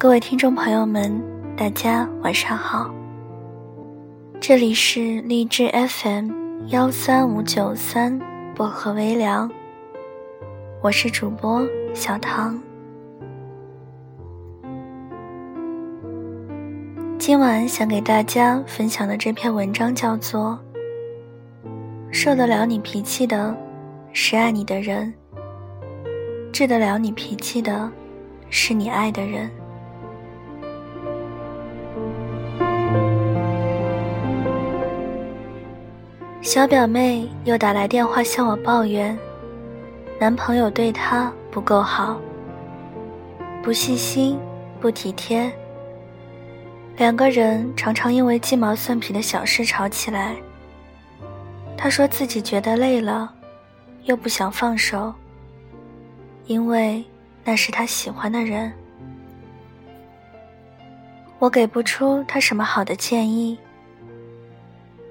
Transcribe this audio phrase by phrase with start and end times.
[0.00, 1.20] 各位听众朋友们，
[1.56, 2.88] 大家晚上好。
[4.40, 6.30] 这里是荔枝 FM
[6.68, 8.16] 幺三五九三
[8.54, 9.50] 薄荷微凉，
[10.80, 12.56] 我是主播小唐。
[17.18, 20.56] 今晚想给大家分享的这篇文章叫做
[22.12, 23.52] 《受得了你脾气的
[24.12, 25.12] 是爱你的人，
[26.52, 27.72] 治得了你脾气的》。
[28.48, 29.50] 是你爱的人。
[36.48, 39.14] 小表妹又打来电话向我抱怨，
[40.18, 42.18] 男朋友对她不够好，
[43.62, 44.38] 不细心，
[44.80, 45.52] 不体贴。
[46.96, 50.36] 两个人常常因为鸡毛蒜皮的小事吵起来。
[51.76, 53.30] 她说自己觉得累了，
[54.04, 55.12] 又不想放手，
[56.46, 57.04] 因为。
[57.44, 58.70] 那是他喜欢的人，
[61.38, 63.58] 我给不出他什么好的建议，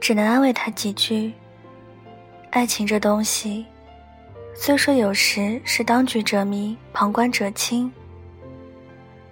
[0.00, 1.32] 只能安慰他几句。
[2.50, 3.66] 爱情这东西，
[4.54, 7.92] 虽说有时是当局者迷，旁观者清，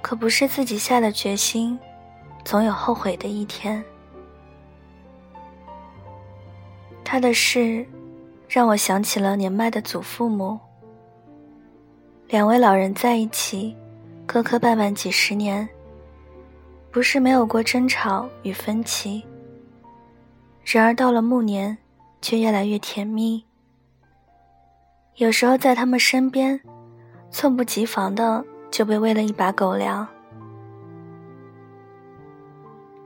[0.00, 1.78] 可不是自己下了决心，
[2.44, 3.82] 总有后悔的一天。
[7.04, 7.84] 他的事，
[8.48, 10.58] 让我想起了年迈的祖父母。
[12.28, 13.74] 两位老人在一起，
[14.26, 15.66] 磕磕绊绊几十年，
[16.92, 19.24] 不是没有过争吵与分歧。
[20.70, 21.78] 然而到了暮年，
[22.20, 23.42] 却越来越甜蜜。
[25.14, 26.60] 有时候在他们身边，
[27.30, 30.06] 猝不及防的就被喂了一把狗粮。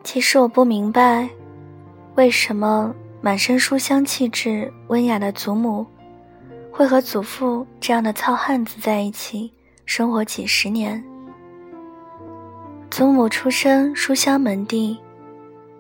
[0.03, 1.31] 其实我不明白，
[2.17, 5.87] 为什么满身书香气质、温雅的祖母。
[6.73, 9.53] 会和祖父这样的糙汉子在一起
[9.87, 11.01] 生活几十年。
[12.91, 14.99] 祖母出身书香门第，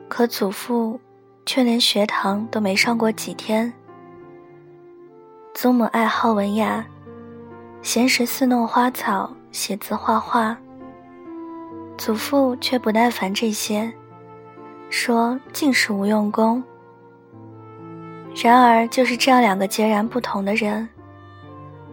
[0.06, 1.00] 可祖父
[1.44, 3.72] 却连学堂都没上过几天。
[5.54, 6.84] 祖母爱好文雅，
[7.82, 10.56] 闲时侍弄花草、写字画画。
[11.98, 13.92] 祖父却不耐烦这些，
[14.88, 16.62] 说尽是无用功。
[18.34, 20.88] 然而，就是这样两个截然不同的人，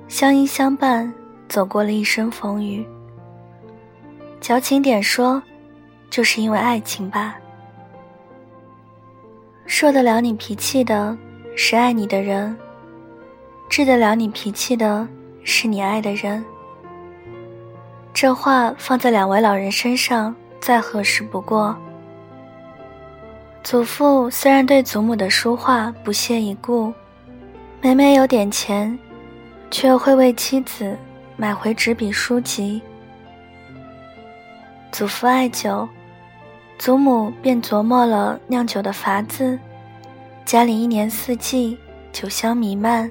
[0.07, 1.13] 相依相伴，
[1.49, 2.87] 走过了一生风雨。
[4.39, 5.43] 矫情点说，
[6.09, 7.35] 就是因为爱情吧。
[9.79, 11.17] 受得了你脾气的
[11.55, 12.53] 是爱你的人，
[13.69, 15.07] 治得了你脾气的
[15.45, 16.43] 是你爱的人。
[18.13, 21.73] 这话放在两位老人身上，再合适不过。
[23.63, 26.93] 祖父虽然对祖母的书画不屑一顾，
[27.79, 28.99] 每每有点钱，
[29.71, 30.93] 却会为妻子
[31.37, 32.81] 买回纸笔书籍。
[34.91, 35.87] 祖父爱酒，
[36.77, 39.57] 祖母便琢磨了酿酒的法子，
[40.49, 41.77] 家里一年四季
[42.11, 43.07] 酒香弥漫，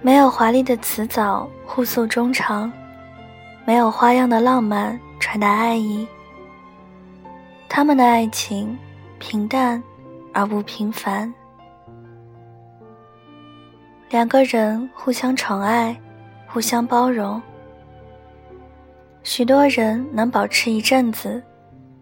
[0.00, 2.72] 没有华丽的辞藻互诉衷肠，
[3.64, 6.06] 没有花样的浪漫传达爱意。
[7.68, 8.78] 他们的爱情
[9.18, 9.82] 平淡
[10.32, 11.34] 而不平凡，
[14.08, 16.00] 两个人互相宠爱，
[16.46, 17.42] 互相包容。
[19.24, 21.42] 许多人能保持一阵子，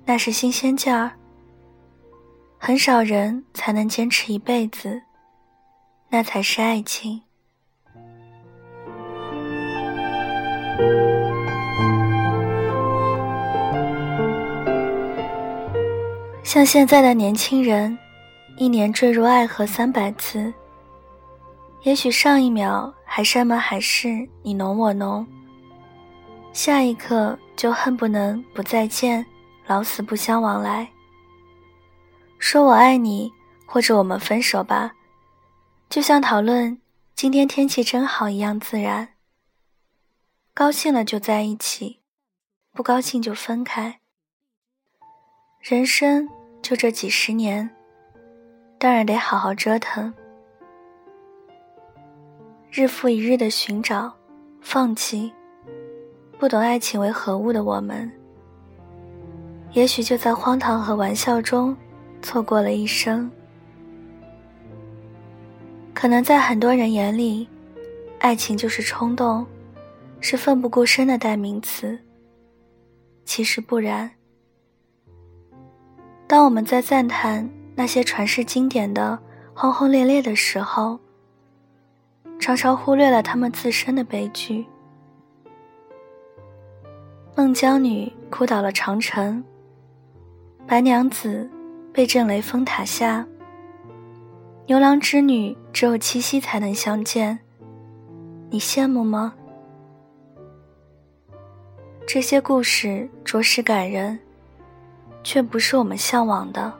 [0.05, 1.11] 那是新鲜劲儿；
[2.63, 5.01] 很少人才能坚持一辈子，
[6.11, 7.23] 那才是爱情。
[16.45, 17.97] 像现在的年轻人，
[18.59, 20.53] 一年坠入爱河三百次。
[21.85, 25.27] 也许上一秒还山盟海誓，你侬我侬，
[26.53, 29.25] 下一刻就恨不能不再见，
[29.67, 30.87] 老死不相往来。
[32.41, 33.31] 说我爱你，
[33.65, 34.93] 或者我们分手吧，
[35.89, 36.81] 就像讨论
[37.15, 39.11] 今天天气真好一样自然。
[40.53, 42.01] 高兴了就在一起，
[42.73, 44.01] 不高兴就分开。
[45.61, 46.29] 人生。
[46.63, 47.71] 就这几十年，
[48.79, 50.13] 当然得好好折腾。
[52.71, 54.13] 日复一日的寻找、
[54.61, 55.33] 放弃，
[56.39, 58.13] 不懂爱情为何物的我们，
[59.73, 61.75] 也许就在荒唐和玩笑中
[62.23, 63.31] 错过了一生。
[65.93, 67.49] 可能在很多人眼里，
[68.19, 69.47] 爱情就是冲动，
[70.21, 71.99] 是奋不顾身的代名词。
[73.25, 74.11] 其实不然。
[76.27, 79.19] 当我们在赞叹那些传世经典的
[79.53, 80.99] 轰轰烈烈的时候，
[82.39, 84.65] 常常忽略了他们自身的悲剧。
[87.37, 89.45] 孟姜女哭倒了长城，
[90.67, 91.51] 白娘子
[91.93, 93.27] 被震雷峰塔下，
[94.67, 97.41] 牛郎织女只有七夕才能相见，
[98.49, 99.35] 你羡慕吗？
[102.07, 104.19] 这些故事着实感人，
[105.25, 106.73] 却不是我们向往的。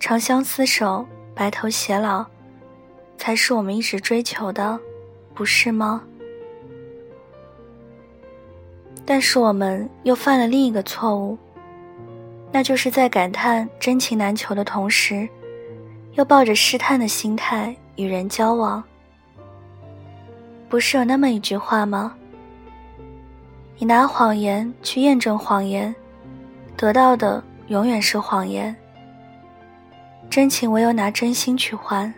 [0.00, 2.26] 长相厮守，白头偕老，
[3.16, 4.78] 才是我们一直追求的，
[5.34, 6.02] 不是吗？
[9.06, 11.38] 但是我们又犯了另一个错误，
[12.52, 15.28] 那就是在感叹真情难求的同时，
[16.14, 18.82] 又抱着试探的心态与人交往。
[20.68, 22.14] 不是有那么一句话吗？
[23.78, 25.94] 你拿谎言去验证谎言，
[26.76, 28.74] 得到的永远是谎言。
[30.28, 32.12] 真情唯有拿真心去换。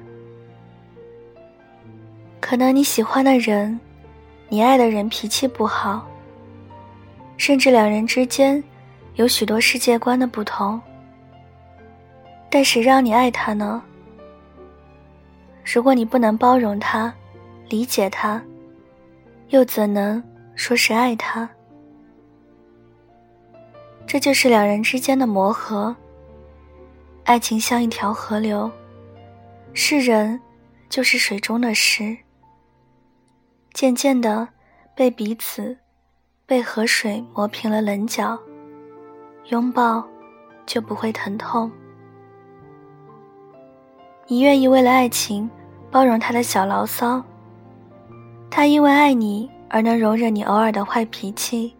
[2.40, 3.78] 可能你喜欢的人，
[4.48, 6.06] 你爱的人脾气不好。
[7.38, 8.62] 甚至两人之间
[9.14, 10.80] 有许多世界观的不同，
[12.50, 13.82] 但谁让你爱他呢？
[15.64, 17.12] 如果你不能包容他、
[17.68, 18.42] 理解他，
[19.48, 20.22] 又怎能
[20.54, 21.48] 说是爱他？
[24.06, 25.94] 这就是两人之间的磨合。
[27.24, 28.70] 爱情像一条河流，
[29.74, 30.40] 是人
[30.88, 32.16] 就是水中的石，
[33.72, 34.48] 渐渐的
[34.94, 35.76] 被彼此。
[36.44, 38.38] 被河水磨平了棱角，
[39.50, 40.02] 拥抱
[40.64, 41.70] 就不会疼痛。
[44.26, 45.50] 你愿意为了爱情
[45.90, 47.22] 包容他的小牢骚，
[48.50, 51.74] 他因为爱你而能容忍你偶尔的坏脾气。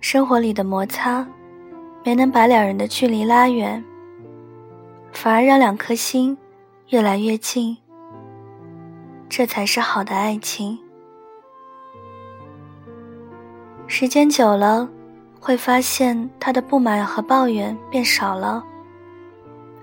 [0.00, 1.24] 生活里的摩擦
[2.04, 3.84] 没能把两人的距离拉远，
[5.12, 6.36] 反而让两颗心
[6.88, 7.76] 越来越近。
[9.28, 10.78] 这才是好的爱情。
[13.86, 14.88] 时间久了，
[15.42, 18.64] 会发现他的不满和抱怨变少了，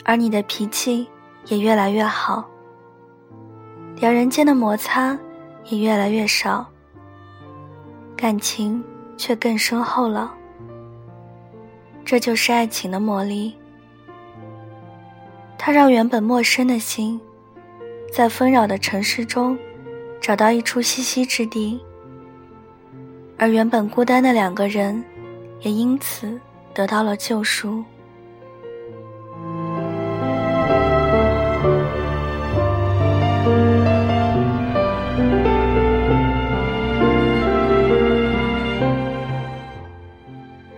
[0.06, 1.06] 而你的脾气
[1.48, 2.50] 也越来越好，
[3.98, 5.20] 两人间的摩擦
[5.66, 6.66] 也越来越少，
[8.16, 8.82] 感情
[9.18, 10.34] 却更深厚了。
[12.06, 13.54] 这就是爱情的魔力，
[15.58, 17.20] 它让原本陌生的心，
[18.14, 19.60] 在纷扰的城市中，
[20.22, 21.82] 找到一处栖息之地。
[23.38, 25.04] 而原本孤单的两个人，
[25.62, 26.40] 也因此
[26.74, 27.84] 得到了救赎。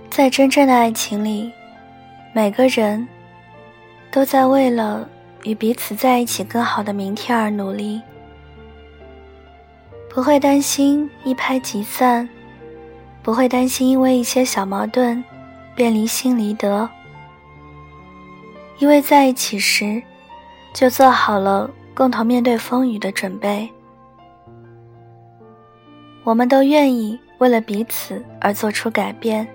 [0.10, 1.52] 在真正的爱情里，
[2.32, 3.08] 每个人
[4.12, 5.10] 都在为了
[5.44, 8.00] 与彼此在一起更好的明天而努力，
[10.14, 12.30] 不会担心一拍即散。
[13.24, 15.24] 不会担心因为一些小矛盾
[15.76, 16.90] 便离心离德，
[18.80, 20.02] 因为在一起时
[20.74, 23.70] 就做好了共同面对风雨的准备。
[26.24, 29.48] 我们都愿意为了彼此而做出改变，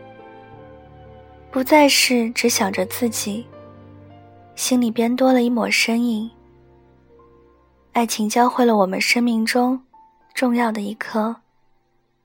[1.50, 3.46] 不再是只想着自己，
[4.54, 6.30] 心里边多了一抹身影。
[7.92, 9.80] 爱情教会了我们生命中
[10.34, 11.34] 重要的一课，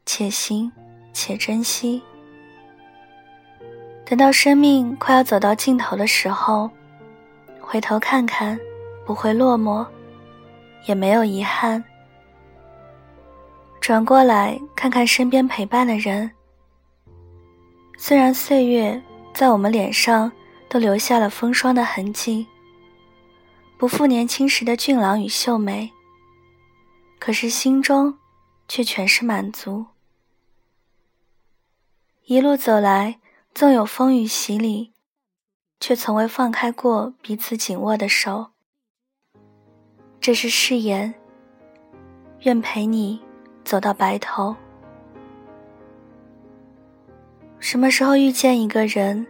[0.05, 0.71] 且行。
[1.13, 2.01] 且珍惜。
[4.05, 6.69] 等到生命快要走到尽头的时候，
[7.59, 8.59] 回头看看，
[9.05, 9.85] 不会落寞，
[10.85, 11.83] 也没有遗憾。
[13.79, 16.29] 转过来看看身边陪伴的人，
[17.97, 19.01] 虽然岁月
[19.33, 20.31] 在我们脸上
[20.69, 22.45] 都留下了风霜的痕迹，
[23.77, 25.89] 不复年轻时的俊朗与秀美，
[27.17, 28.13] 可是心中
[28.67, 29.85] 却全是满足。
[32.31, 33.19] 一路走来，
[33.53, 34.93] 纵有风雨洗礼，
[35.81, 38.51] 却从未放开过彼此紧握的手。
[40.21, 41.13] 这是誓言，
[42.43, 43.19] 愿陪你
[43.65, 44.55] 走到白头。
[47.59, 49.27] 什么时候遇见一个人，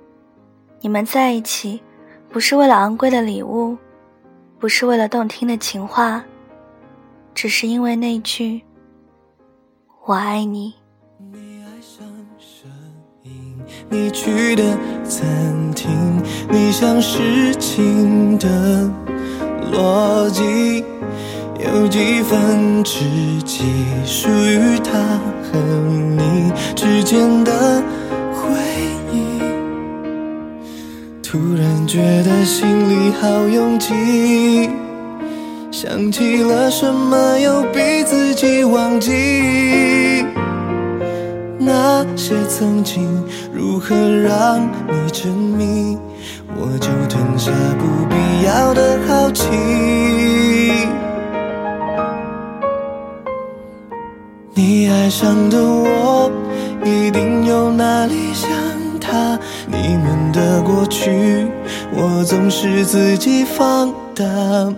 [0.82, 1.82] 你们在一起，
[2.30, 3.76] 不是为了昂贵的礼物，
[4.60, 6.24] 不是为了动听的情话，
[7.34, 8.62] 只是因为那句
[10.06, 10.76] “我爱你”。
[13.94, 14.64] 你去的
[15.04, 15.28] 餐
[15.76, 15.92] 厅，
[16.50, 18.90] 你像是情的
[19.74, 20.86] 逻辑，
[21.60, 23.02] 有几分知
[23.44, 23.66] 己
[24.06, 24.98] 属于他
[25.44, 25.60] 和
[26.18, 27.84] 你之间的
[28.32, 28.48] 回
[29.12, 29.42] 忆。
[31.22, 34.70] 突然觉得心里好拥挤，
[35.70, 39.12] 想起了什么又逼自己忘记。
[42.22, 45.98] 些曾经，如何让你沉迷？
[46.56, 49.48] 我就吞下不必要的好奇。
[54.54, 56.32] 你爱上的我，
[56.86, 58.52] 一定有哪里像
[59.00, 59.40] 他。
[59.66, 61.48] 你们的过去，
[61.92, 64.24] 我总是自己放大。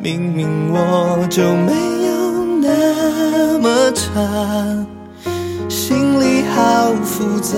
[0.01, 1.73] 明明我就没
[2.07, 4.21] 有那么差，
[6.55, 7.57] 好复杂。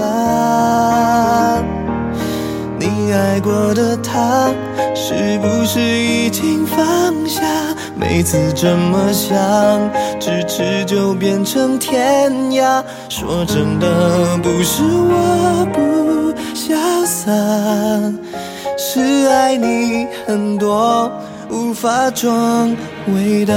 [2.78, 4.50] 你爱过的他，
[4.94, 6.78] 是不是已经放
[7.28, 7.42] 下？
[7.98, 9.36] 每次这么想，
[10.20, 12.84] 咫尺就变成天涯。
[13.10, 16.76] 说真的，不是我不潇
[17.06, 17.32] 洒，
[18.78, 21.12] 是爱你很多，
[21.50, 22.76] 无法装
[23.08, 23.54] 伟大。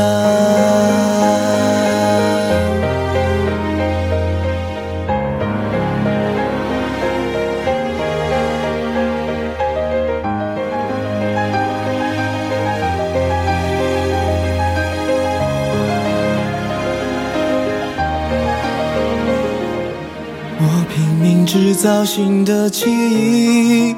[21.60, 23.92] 制造新的记忆，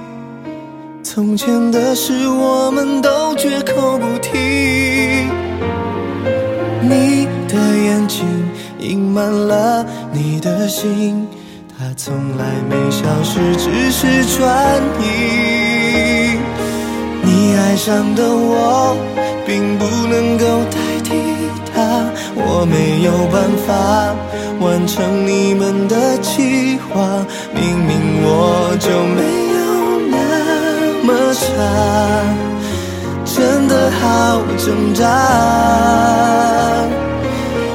[1.03, 5.29] 从前的事我们都绝口不提。
[6.81, 8.25] 你的眼睛
[8.79, 11.29] 隐瞒了你的心，
[11.79, 16.39] 它从来没消失，只是转移。
[17.23, 18.97] 你爱上的我，
[19.47, 21.13] 并不能够代替
[21.75, 24.17] 他，我没有办法。
[24.61, 27.25] 完成你们的计划，
[27.55, 29.23] 明明我就没
[29.57, 29.61] 有
[30.11, 30.17] 那
[31.03, 31.41] 么差，
[33.25, 35.01] 真的好挣扎。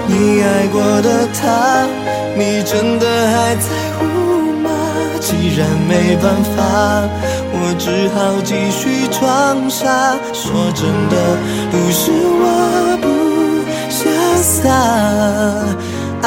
[0.08, 1.88] 你爱过的他，
[2.38, 4.06] 你真的还在乎
[4.62, 4.70] 吗？
[5.20, 6.62] 既然没办法，
[7.52, 10.16] 我只好继续装傻。
[10.32, 11.16] 说真的，
[11.72, 13.08] 不是我不
[13.90, 14.06] 潇
[14.38, 14.70] 洒。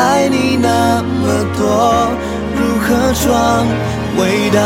[0.01, 2.09] 爱你那么多，
[2.55, 3.67] 如何装
[4.17, 4.61] 伟大？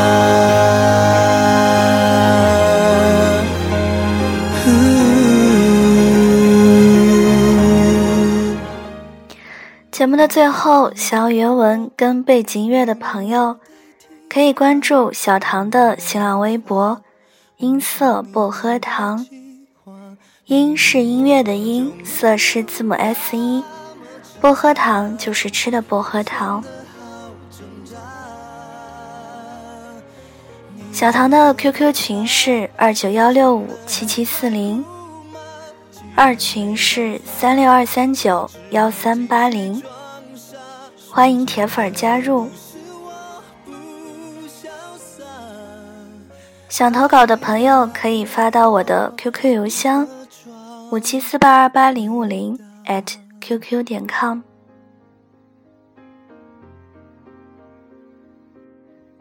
[9.90, 13.56] 节目的最后，想要原文跟背景乐的朋友，
[14.28, 17.00] 可以关注小唐的新浪微博
[17.56, 19.26] “音色薄荷糖”。
[20.44, 23.64] 音是音乐的音，色是字母 S 一。
[24.42, 26.64] 薄荷糖就是吃的薄荷糖。
[30.92, 34.84] 小唐的 QQ 群是二九幺六五七七四零，
[36.16, 39.80] 二群是三六二三九幺三八零，
[41.08, 42.50] 欢迎铁粉加入。
[46.68, 50.08] 想投稿的朋友可以发到我的 QQ 邮箱
[50.90, 53.21] 五七四八二八零五零 at。
[53.42, 54.40] Qq 点 com，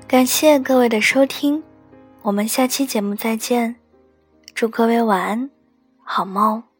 [0.07, 1.63] 感谢各位的收听，
[2.21, 3.75] 我们下期节目再见，
[4.53, 5.49] 祝各位晚安，
[6.03, 6.70] 好梦。